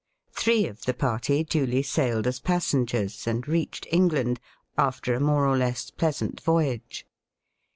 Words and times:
Three 0.31 0.65
of 0.65 0.85
the 0.85 0.95
party 0.95 1.43
duly 1.43 1.83
sailed 1.83 2.25
as 2.25 2.39
passengers, 2.39 3.27
and 3.27 3.47
reached 3.47 3.85
Eng 3.91 4.07
land 4.07 4.39
after 4.75 5.13
a 5.13 5.19
more 5.19 5.45
or 5.45 5.55
less 5.57 5.91
pleasant 5.91 6.41
voyage. 6.41 7.05